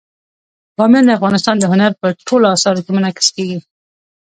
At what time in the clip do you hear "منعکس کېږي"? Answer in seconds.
2.97-3.59